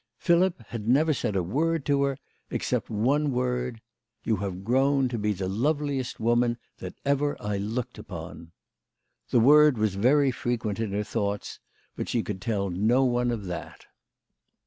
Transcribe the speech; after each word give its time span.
Philip 0.17 0.63
had 0.69 0.87
never 0.87 1.13
said 1.13 1.35
a 1.35 1.43
word 1.43 1.85
to 1.85 2.01
her, 2.01 2.17
except 2.49 2.87
that 2.87 2.93
one 2.95 3.31
word:" 3.31 3.81
You 4.25 4.37
have 4.37 4.63
grown 4.63 5.07
to 5.09 5.19
be 5.19 5.31
the 5.31 5.47
loveliest 5.47 6.19
woman 6.19 6.57
that 6.79 6.95
ever 7.05 7.37
I 7.39 7.57
looked 7.57 7.99
upon." 7.99 8.51
The 9.29 9.39
word 9.39 9.77
was 9.77 9.93
very 9.93 10.31
fre 10.31 10.53
quent 10.53 10.79
in 10.79 10.91
her 10.93 11.03
thoughts, 11.03 11.59
but 11.95 12.09
she 12.09 12.23
could 12.23 12.41
tell 12.41 12.71
no 12.71 13.03
one 13.03 13.29
of 13.29 13.45
that 13.45 13.85